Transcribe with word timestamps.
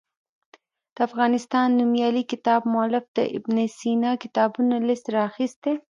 د 0.95 0.97
افغانستان 1.09 1.67
نومیالي 1.79 2.23
کتاب 2.31 2.61
مولف 2.73 3.05
د 3.17 3.19
ابن 3.37 3.55
سینا 3.79 4.11
کتابونو 4.23 4.75
لست 4.87 5.05
راخیستی. 5.17 5.73